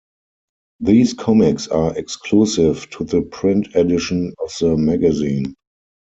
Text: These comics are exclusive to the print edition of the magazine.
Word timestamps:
These 0.79 1.13
comics 1.13 1.67
are 1.67 1.95
exclusive 1.95 2.89
to 2.89 3.03
the 3.03 3.21
print 3.21 3.67
edition 3.75 4.33
of 4.39 4.51
the 4.59 4.75
magazine. 4.75 5.53